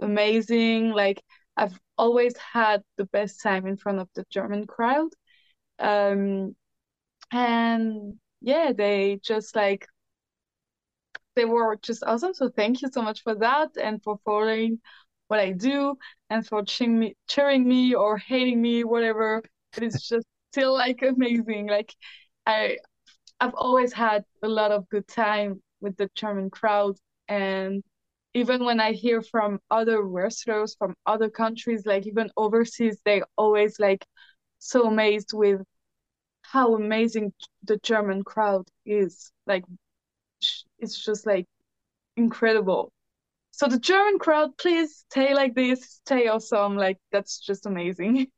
amazing. 0.00 0.90
Like 0.90 1.22
I've 1.56 1.78
always 1.96 2.36
had 2.36 2.82
the 2.96 3.06
best 3.06 3.42
time 3.42 3.66
in 3.66 3.76
front 3.76 4.00
of 4.00 4.08
the 4.14 4.24
German 4.30 4.66
crowd. 4.66 5.10
Um, 5.78 6.56
and 7.30 8.14
yeah, 8.40 8.72
they 8.76 9.20
just 9.22 9.56
like 9.56 9.86
they 11.36 11.44
were 11.44 11.76
just 11.82 12.04
awesome. 12.04 12.34
So 12.34 12.48
thank 12.48 12.82
you 12.82 12.88
so 12.92 13.02
much 13.02 13.22
for 13.22 13.34
that 13.36 13.76
and 13.76 14.02
for 14.02 14.18
following 14.24 14.80
what 15.28 15.40
I 15.40 15.52
do 15.52 15.96
and 16.30 16.46
for 16.46 16.62
cheering 16.64 16.98
me, 16.98 17.16
cheering 17.28 17.66
me 17.66 17.94
or 17.94 18.18
hating 18.18 18.60
me, 18.60 18.84
whatever. 18.84 19.42
It 19.76 19.82
is 19.82 20.02
just 20.08 20.26
still 20.52 20.74
like 20.74 21.02
amazing. 21.02 21.66
Like 21.68 21.94
I, 22.46 22.78
I've 23.40 23.54
always 23.54 23.92
had 23.92 24.24
a 24.42 24.48
lot 24.48 24.72
of 24.72 24.88
good 24.88 25.08
time 25.08 25.62
with 25.80 25.96
the 25.96 26.10
German 26.14 26.50
crowd. 26.50 26.96
And 27.28 27.82
even 28.34 28.64
when 28.64 28.80
I 28.80 28.92
hear 28.92 29.22
from 29.22 29.60
other 29.70 30.02
wrestlers 30.02 30.74
from 30.76 30.94
other 31.06 31.30
countries, 31.30 31.86
like 31.86 32.06
even 32.06 32.30
overseas, 32.36 32.98
they 33.04 33.22
always 33.36 33.78
like 33.80 34.04
so 34.58 34.86
amazed 34.88 35.32
with 35.34 35.62
how 36.42 36.74
amazing 36.76 37.32
the 37.64 37.78
German 37.78 38.24
crowd 38.24 38.68
is. 38.86 39.32
Like 39.46 39.64
it's 40.78 41.04
just 41.04 41.26
like 41.26 41.46
incredible. 42.16 42.92
So 43.56 43.68
the 43.68 43.78
German 43.78 44.18
crowd, 44.18 44.58
please 44.58 45.04
stay 45.08 45.32
like 45.32 45.54
this, 45.54 46.00
stay 46.04 46.26
awesome. 46.26 46.76
Like 46.76 46.98
that's 47.12 47.38
just 47.38 47.66
amazing. 47.66 48.26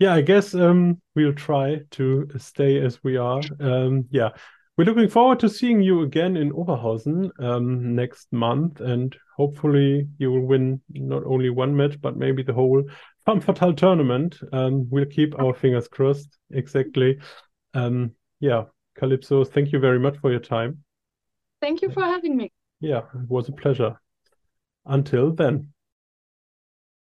Yeah, 0.00 0.14
I 0.14 0.22
guess 0.22 0.56
um, 0.56 1.00
we'll 1.14 1.32
try 1.32 1.78
to 1.92 2.28
stay 2.36 2.84
as 2.84 2.98
we 3.04 3.16
are. 3.16 3.40
Um, 3.60 4.06
yeah, 4.10 4.30
we're 4.76 4.86
looking 4.86 5.08
forward 5.08 5.38
to 5.38 5.48
seeing 5.48 5.82
you 5.82 6.02
again 6.02 6.36
in 6.36 6.50
Oberhausen 6.50 7.30
um, 7.38 7.94
next 7.94 8.26
month, 8.32 8.80
and 8.80 9.16
hopefully 9.36 10.08
you 10.18 10.32
will 10.32 10.46
win 10.46 10.80
not 10.90 11.22
only 11.24 11.48
one 11.48 11.76
match 11.76 12.00
but 12.02 12.16
maybe 12.16 12.42
the 12.42 12.52
whole 12.52 12.82
Femme 13.24 13.40
Fatale 13.40 13.72
tournament. 13.72 14.40
Um, 14.52 14.90
we'll 14.90 15.06
keep 15.06 15.38
our 15.38 15.54
fingers 15.54 15.86
crossed. 15.86 16.38
Exactly. 16.50 17.20
Um, 17.72 18.16
yeah, 18.40 18.64
Calypso, 18.98 19.44
thank 19.44 19.70
you 19.70 19.78
very 19.78 20.00
much 20.00 20.18
for 20.18 20.32
your 20.32 20.40
time. 20.40 20.82
Thank 21.60 21.82
you 21.82 21.90
for 21.92 22.02
having 22.02 22.36
me. 22.36 22.52
Yeah, 22.80 23.02
it 23.14 23.28
was 23.28 23.48
a 23.48 23.52
pleasure. 23.52 23.96
Until 24.86 25.32
then. 25.32 25.73